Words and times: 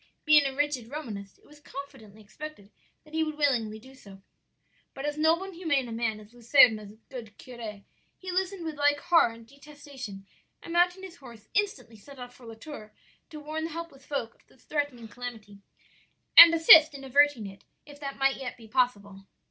Being 0.25 0.47
a 0.47 0.55
rigid 0.55 0.89
Romanist 0.89 1.37
it 1.37 1.45
was 1.45 1.59
confidently 1.59 2.21
expected 2.21 2.71
that 3.03 3.13
he 3.13 3.23
would 3.23 3.35
willingly 3.37 3.77
do 3.77 3.93
so. 3.93 4.23
"But 4.95 5.05
as 5.05 5.15
noble 5.15 5.43
and 5.43 5.53
humane 5.53 5.87
a 5.87 5.91
man 5.91 6.19
as 6.19 6.33
Luserna's 6.33 6.95
good 7.09 7.37
curé, 7.37 7.83
he 8.17 8.31
listened 8.31 8.65
with 8.65 8.77
like 8.77 8.99
horror 8.99 9.31
and 9.31 9.45
detestation, 9.45 10.25
and 10.63 10.73
mounting 10.73 11.03
his 11.03 11.17
horse, 11.17 11.49
instantly 11.53 11.97
set 11.97 12.17
off 12.17 12.33
for 12.35 12.47
La 12.47 12.55
Tour 12.55 12.91
to 13.29 13.39
warn 13.39 13.65
the 13.65 13.69
helpless 13.69 14.03
folk 14.03 14.33
of 14.33 14.47
the 14.47 14.57
threatened 14.57 15.11
calamity, 15.11 15.59
and 16.35 16.51
assist 16.51 16.95
in 16.95 17.03
averting 17.03 17.45
it, 17.45 17.63
if 17.85 17.99
that 17.99 18.17
might 18.17 18.37
yet 18.37 18.57
be 18.57 18.67
possible. 18.67 19.27